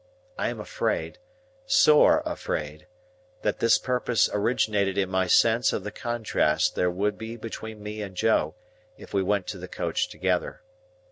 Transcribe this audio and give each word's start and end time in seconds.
I 0.35 0.49
am 0.49 0.59
afraid—sore 0.59 2.23
afraid—that 2.25 3.59
this 3.59 3.77
purpose 3.77 4.31
originated 4.33 4.97
in 4.97 5.11
my 5.11 5.27
sense 5.27 5.73
of 5.73 5.83
the 5.83 5.91
contrast 5.91 6.73
there 6.73 6.89
would 6.89 7.19
be 7.19 7.37
between 7.37 7.83
me 7.83 8.01
and 8.01 8.15
Joe, 8.15 8.55
if 8.97 9.13
we 9.13 9.21
went 9.21 9.45
to 9.49 9.59
the 9.59 9.67
coach 9.67 10.07
together. 10.09 10.63